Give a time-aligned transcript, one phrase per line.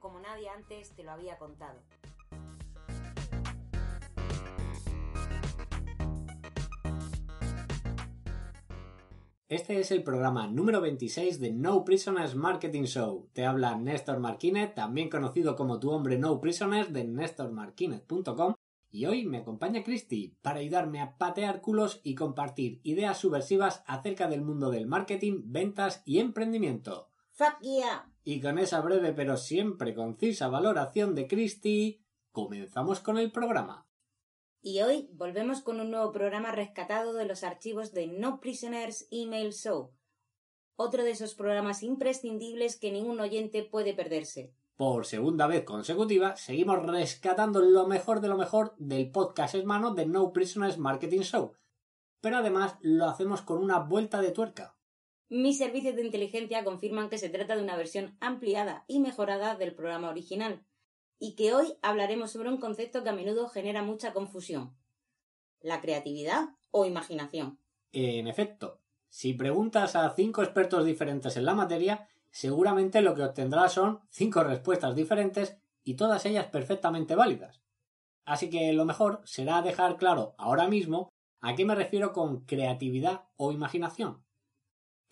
[0.00, 1.80] Como nadie antes te lo había contado.
[9.48, 13.28] Este es el programa número 26 de No Prisoners Marketing Show.
[13.34, 18.54] Te habla Néstor Marquínez, también conocido como tu hombre No Prisoners de nestormarquinez.com
[18.90, 24.26] y hoy me acompaña Christy para ayudarme a patear culos y compartir ideas subversivas acerca
[24.26, 27.08] del mundo del marketing, ventas y emprendimiento.
[27.30, 28.11] ¡Fuck yeah!
[28.24, 33.88] Y con esa breve pero siempre concisa valoración de Christy, comenzamos con el programa.
[34.60, 39.52] Y hoy volvemos con un nuevo programa rescatado de los archivos de No Prisoners Email
[39.52, 39.92] Show.
[40.76, 44.54] Otro de esos programas imprescindibles que ningún oyente puede perderse.
[44.76, 50.06] Por segunda vez consecutiva, seguimos rescatando lo mejor de lo mejor del podcast hermano de
[50.06, 51.54] No Prisoners Marketing Show.
[52.20, 54.76] Pero además lo hacemos con una vuelta de tuerca.
[55.34, 59.74] Mis servicios de inteligencia confirman que se trata de una versión ampliada y mejorada del
[59.74, 60.62] programa original,
[61.18, 64.76] y que hoy hablaremos sobre un concepto que a menudo genera mucha confusión.
[65.62, 67.58] ¿La creatividad o imaginación?
[67.92, 73.72] En efecto, si preguntas a cinco expertos diferentes en la materia, seguramente lo que obtendrás
[73.72, 77.62] son cinco respuestas diferentes y todas ellas perfectamente válidas.
[78.26, 81.08] Así que lo mejor será dejar claro ahora mismo
[81.40, 84.22] a qué me refiero con creatividad o imaginación.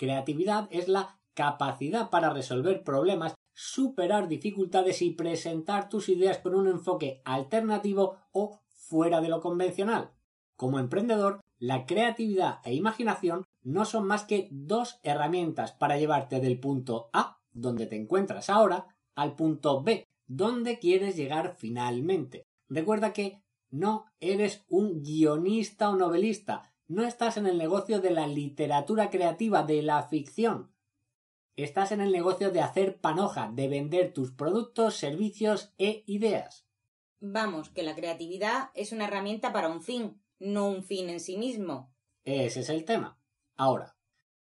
[0.01, 6.69] Creatividad es la capacidad para resolver problemas, superar dificultades y presentar tus ideas con un
[6.69, 10.13] enfoque alternativo o fuera de lo convencional.
[10.57, 16.59] Como emprendedor, la creatividad e imaginación no son más que dos herramientas para llevarte del
[16.59, 22.47] punto A, donde te encuentras ahora, al punto B, donde quieres llegar finalmente.
[22.71, 28.27] Recuerda que no eres un guionista o novelista, no estás en el negocio de la
[28.27, 30.73] literatura creativa, de la ficción.
[31.55, 36.67] Estás en el negocio de hacer panoja, de vender tus productos, servicios e ideas.
[37.21, 41.39] Vamos, que la creatividad es una herramienta para un fin, no un fin en sí
[41.39, 41.95] mismo.
[42.25, 43.21] Ese es el tema.
[43.57, 43.97] Ahora,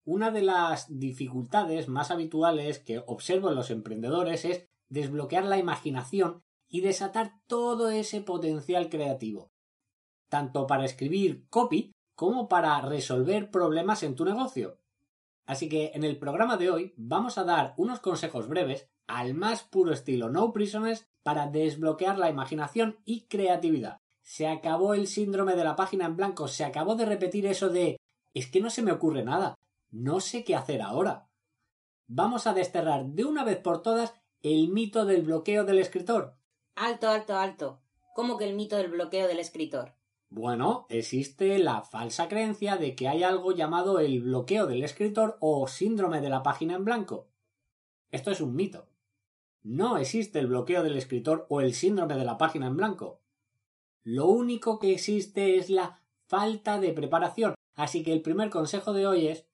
[0.05, 6.43] una de las dificultades más habituales que observo en los emprendedores es desbloquear la imaginación
[6.69, 9.53] y desatar todo ese potencial creativo,
[10.29, 14.81] tanto para escribir copy como para resolver problemas en tu negocio.
[15.45, 19.63] Así que en el programa de hoy vamos a dar unos consejos breves al más
[19.63, 23.99] puro estilo No Prisoners para desbloquear la imaginación y creatividad.
[24.23, 27.97] Se acabó el síndrome de la página en blanco, se acabó de repetir eso de
[28.35, 29.55] es que no se me ocurre nada,
[29.91, 31.29] no sé qué hacer ahora.
[32.09, 36.37] Vamos a desterrar de una vez por todas el mito del bloqueo del escritor.
[36.75, 37.83] Alto, alto, alto.
[38.15, 39.96] ¿Cómo que el mito del bloqueo del escritor?
[40.37, 45.67] Bueno, existe la falsa creencia de que hay algo llamado el bloqueo del escritor o
[45.67, 47.31] síndrome de la página en blanco.
[48.11, 48.87] Esto es un mito.
[49.63, 53.23] No existe el bloqueo del escritor o el síndrome de la página en blanco.
[54.03, 59.07] Lo único que existe es la falta de preparación, así que el primer consejo de
[59.07, 59.47] hoy es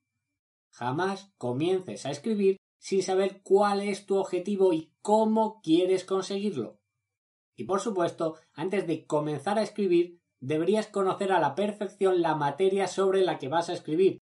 [0.73, 6.81] jamás comiences a escribir sin saber cuál es tu objetivo y cómo quieres conseguirlo.
[7.55, 12.89] Y por supuesto, antes de comenzar a escribir, deberías conocer a la perfección la materia
[12.89, 14.19] sobre la que vas a escribir.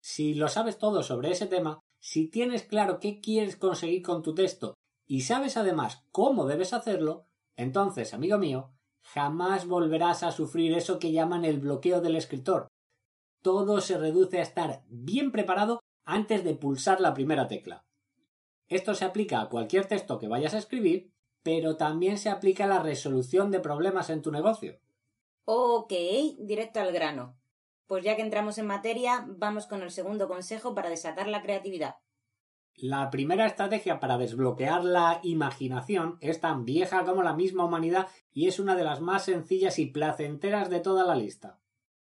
[0.00, 4.34] Si lo sabes todo sobre ese tema, si tienes claro qué quieres conseguir con tu
[4.34, 4.74] texto
[5.06, 7.26] y sabes además cómo debes hacerlo,
[7.56, 12.68] entonces, amigo mío, jamás volverás a sufrir eso que llaman el bloqueo del escritor.
[13.42, 17.84] Todo se reduce a estar bien preparado antes de pulsar la primera tecla.
[18.68, 21.10] Esto se aplica a cualquier texto que vayas a escribir,
[21.42, 24.78] pero también se aplica a la resolución de problemas en tu negocio.
[25.50, 25.94] Ok,
[26.40, 27.34] directo al grano.
[27.86, 31.94] Pues ya que entramos en materia, vamos con el segundo consejo para desatar la creatividad.
[32.74, 38.46] La primera estrategia para desbloquear la imaginación es tan vieja como la misma humanidad y
[38.46, 41.58] es una de las más sencillas y placenteras de toda la lista.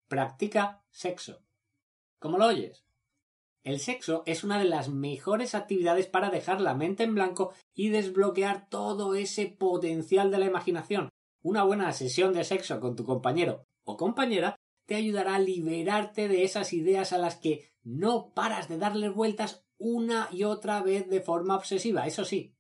[0.09, 1.41] Practica sexo.
[2.19, 2.85] ¿Cómo lo oyes?
[3.63, 7.91] El sexo es una de las mejores actividades para dejar la mente en blanco y
[7.91, 11.11] desbloquear todo ese potencial de la imaginación.
[11.43, 14.57] Una buena sesión de sexo con tu compañero o compañera
[14.87, 19.65] te ayudará a liberarte de esas ideas a las que no paras de darle vueltas
[19.79, 22.07] una y otra vez de forma obsesiva.
[22.07, 22.55] Eso sí,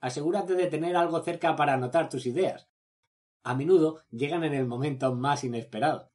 [0.00, 2.68] asegúrate de tener algo cerca para anotar tus ideas.
[3.42, 6.10] A menudo llegan en el momento más inesperado.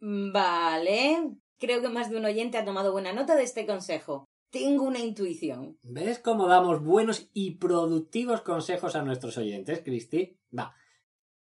[0.00, 1.34] Vale.
[1.58, 4.28] Creo que más de un oyente ha tomado buena nota de este consejo.
[4.50, 5.78] Tengo una intuición.
[5.82, 10.36] ¿Ves cómo damos buenos y productivos consejos a nuestros oyentes, Cristi?
[10.56, 10.74] Va.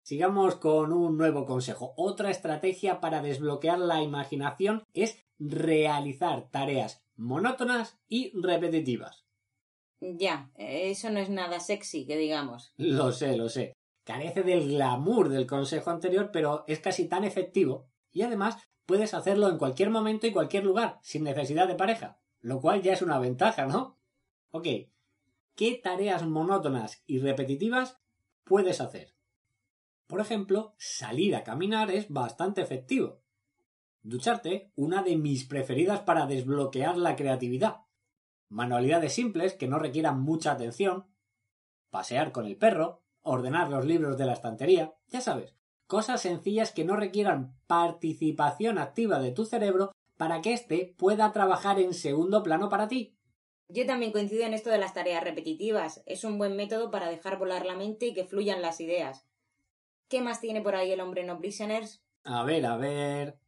[0.08, 1.92] Sigamos con un nuevo consejo.
[1.98, 9.26] Otra estrategia para desbloquear la imaginación es realizar tareas monótonas y repetitivas.
[10.00, 12.72] Ya, eso no es nada sexy, que digamos.
[12.78, 13.74] Lo sé, lo sé.
[14.04, 18.56] Carece del glamour del consejo anterior, pero es casi tan efectivo y además
[18.86, 22.94] puedes hacerlo en cualquier momento y cualquier lugar, sin necesidad de pareja lo cual ya
[22.94, 23.98] es una ventaja, ¿no?
[24.52, 24.66] Ok,
[25.54, 28.00] ¿qué tareas monótonas y repetitivas
[28.44, 29.17] puedes hacer?
[30.08, 33.20] Por ejemplo, salir a caminar es bastante efectivo.
[34.02, 37.82] Ducharte, una de mis preferidas para desbloquear la creatividad.
[38.48, 41.06] Manualidades simples que no requieran mucha atención.
[41.90, 45.54] Pasear con el perro, ordenar los libros de la estantería, ya sabes,
[45.86, 51.78] cosas sencillas que no requieran participación activa de tu cerebro para que éste pueda trabajar
[51.78, 53.14] en segundo plano para ti.
[53.68, 56.02] Yo también coincido en esto de las tareas repetitivas.
[56.06, 59.27] Es un buen método para dejar volar la mente y que fluyan las ideas.
[60.08, 62.02] ¿Qué más tiene por ahí el hombre no prisoners?
[62.24, 63.38] A ver, a ver.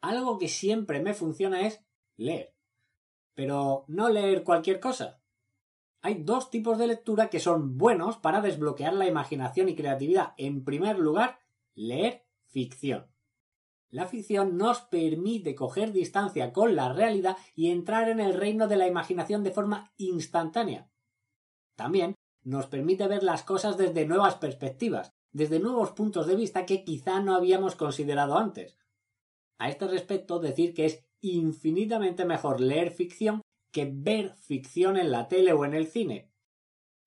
[0.00, 1.84] Algo que siempre me funciona es
[2.16, 2.54] leer.
[3.34, 5.20] Pero no leer cualquier cosa.
[6.02, 10.34] Hay dos tipos de lectura que son buenos para desbloquear la imaginación y creatividad.
[10.36, 11.40] En primer lugar,
[11.74, 13.10] leer ficción.
[13.90, 18.76] La ficción nos permite coger distancia con la realidad y entrar en el reino de
[18.76, 20.90] la imaginación de forma instantánea.
[21.74, 26.82] También nos permite ver las cosas desde nuevas perspectivas, desde nuevos puntos de vista que
[26.82, 28.78] quizá no habíamos considerado antes.
[29.58, 35.28] A este respecto, decir que es infinitamente mejor leer ficción que ver ficción en la
[35.28, 36.32] tele o en el cine.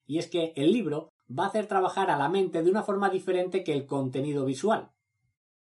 [0.06, 3.10] Y es que el libro va a hacer trabajar a la mente de una forma
[3.10, 4.92] diferente que el contenido visual.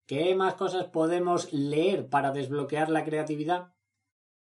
[0.05, 3.73] ¿Qué más cosas podemos leer para desbloquear la creatividad?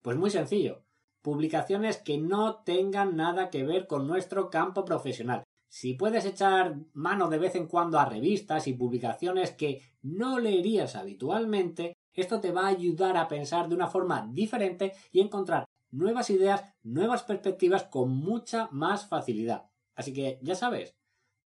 [0.00, 0.86] Pues muy sencillo.
[1.20, 5.45] Publicaciones que no tengan nada que ver con nuestro campo profesional.
[5.68, 10.96] Si puedes echar mano de vez en cuando a revistas y publicaciones que no leerías
[10.96, 16.30] habitualmente, esto te va a ayudar a pensar de una forma diferente y encontrar nuevas
[16.30, 19.68] ideas, nuevas perspectivas con mucha más facilidad.
[19.94, 20.94] Así que ya sabes,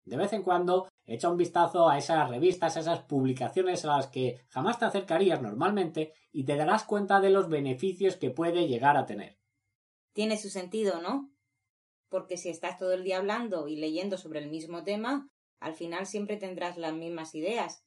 [0.05, 4.09] de vez en cuando echa un vistazo a esas revistas, a esas publicaciones a las
[4.09, 8.97] que jamás te acercarías normalmente y te darás cuenta de los beneficios que puede llegar
[8.97, 9.39] a tener.
[10.13, 11.31] Tiene su sentido, ¿no?
[12.11, 15.31] Porque si estás todo el día hablando y leyendo sobre el mismo tema,
[15.61, 17.83] al final siempre tendrás las mismas ideas.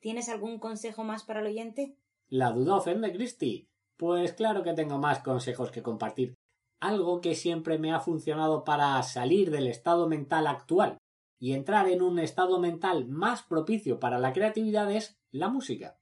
[0.00, 1.96] ¿Tienes algún consejo más para el oyente?
[2.28, 3.68] La duda ofende, Christie.
[3.96, 6.34] Pues claro que tengo más consejos que compartir.
[6.80, 10.98] Algo que siempre me ha funcionado para salir del estado mental actual
[11.38, 15.98] y entrar en un estado mental más propicio para la creatividad es la música.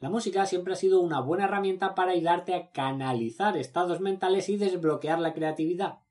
[0.00, 4.56] La música siempre ha sido una buena herramienta para ayudarte a canalizar estados mentales y
[4.56, 6.03] desbloquear la creatividad.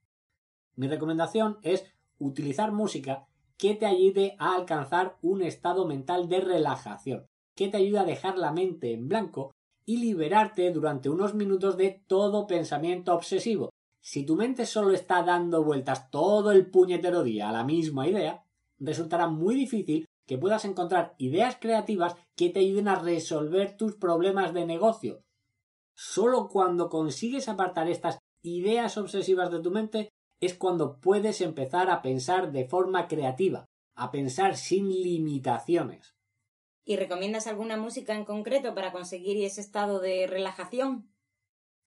[0.75, 1.85] Mi recomendación es
[2.19, 3.27] utilizar música
[3.57, 7.25] que te ayude a alcanzar un estado mental de relajación,
[7.56, 9.51] que te ayude a dejar la mente en blanco
[9.85, 13.69] y liberarte durante unos minutos de todo pensamiento obsesivo,
[14.06, 18.44] si tu mente solo está dando vueltas todo el puñetero día a la misma idea,
[18.77, 24.53] resultará muy difícil que puedas encontrar ideas creativas que te ayuden a resolver tus problemas
[24.53, 25.21] de negocio.
[25.95, 30.09] Solo cuando consigues apartar estas ideas obsesivas de tu mente
[30.45, 36.16] es cuando puedes empezar a pensar de forma creativa, a pensar sin limitaciones.
[36.85, 41.14] ¿Y recomiendas alguna música en concreto para conseguir ese estado de relajación?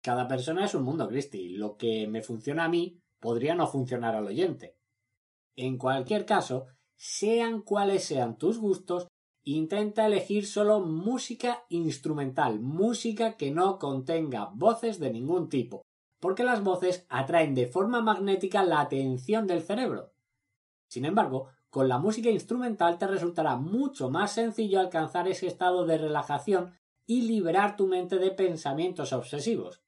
[0.03, 1.51] Cada persona es un mundo, Cristi.
[1.51, 4.77] Lo que me funciona a mí podría no funcionar al oyente.
[5.57, 9.09] En cualquier caso, sean cuales sean tus gustos,
[9.45, 15.86] intenta elegir solo música instrumental, música que no contenga voces de ningún tipo,
[16.27, 20.13] porque las voces atraen de forma magnética la atención del cerebro.
[20.89, 25.99] Sin embargo, con la música instrumental te resultará mucho más sencillo alcanzar ese estado de
[25.99, 26.75] relajación
[27.07, 29.85] y liberar tu mente de pensamientos obsesivos.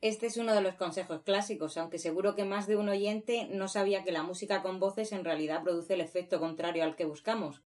[0.00, 3.66] Este es uno de los consejos clásicos, aunque seguro que más de un oyente no
[3.66, 7.64] sabía que la música con voces en realidad produce el efecto contrario al que buscamos.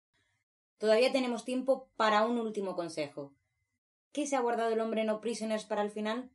[0.78, 3.34] Todavía tenemos tiempo para un último consejo.
[4.10, 6.30] ¿Qué se ha guardado el hombre no prisoners para el final?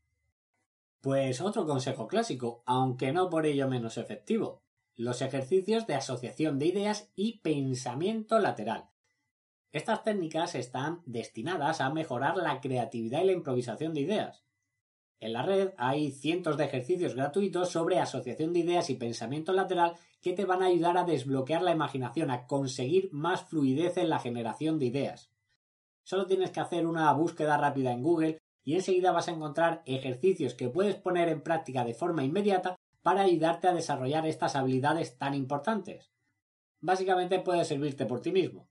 [1.06, 4.64] Pues otro consejo clásico, aunque no por ello menos efectivo.
[4.96, 8.90] los ejercicios de asociación de ideas y pensamiento lateral.
[9.72, 14.46] Estas técnicas están destinadas a mejorar la creatividad y la improvisación de ideas.
[15.20, 19.94] En la red hay cientos de ejercicios gratuitos sobre asociación de ideas y pensamiento lateral
[20.24, 24.18] que te van a ayudar a desbloquear la imaginación, a conseguir más fluidez en la
[24.18, 25.30] generación de ideas.
[26.04, 30.55] Solo tienes que hacer una búsqueda rápida en Google y enseguida vas a encontrar ejercicios
[30.55, 35.36] que puedes poner en práctica de forma inmediata para ayudarte a desarrollar estas habilidades tan
[35.36, 36.12] importantes.
[36.81, 38.67] Básicamente puede servirte por ti mismo.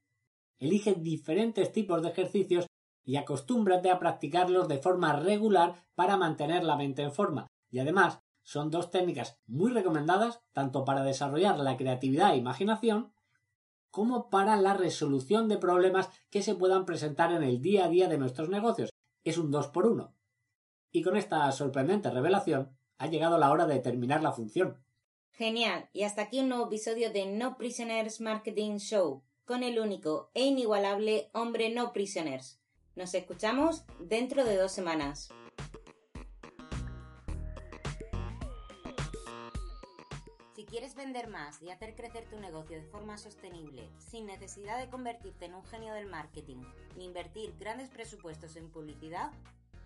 [0.59, 2.67] Elige diferentes tipos de ejercicios
[3.05, 7.47] y acostúmbrate a practicarlos de forma regular para mantener la mente en forma.
[7.71, 13.13] Y además, son dos técnicas muy recomendadas tanto para desarrollar la creatividad e imaginación
[13.91, 18.09] como para la resolución de problemas que se puedan presentar en el día a día
[18.09, 18.91] de nuestros negocios.
[19.25, 20.15] Es un 2 por 1.
[20.93, 24.85] Y con esta sorprendente revelación ha llegado la hora de terminar la función.
[25.33, 25.89] Genial.
[25.93, 30.45] Y hasta aquí un nuevo episodio de No Prisoners Marketing Show con el único e
[30.45, 32.61] inigualable hombre No Prisoners.
[32.95, 35.31] Nos escuchamos dentro de dos semanas.
[40.75, 45.45] Quieres vender más y hacer crecer tu negocio de forma sostenible, sin necesidad de convertirte
[45.45, 46.65] en un genio del marketing
[46.97, 49.31] ni invertir grandes presupuestos en publicidad,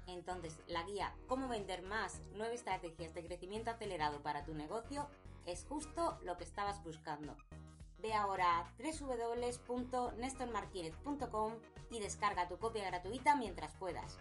[0.06, 5.10] entonces la guía Cómo vender más, nueve estrategias de crecimiento acelerado para tu negocio
[5.44, 7.36] es justo lo que estabas buscando.
[7.98, 11.52] Ve ahora a www.nestormarquinez.com
[11.90, 14.16] y descarga tu copia gratuita mientras puedas.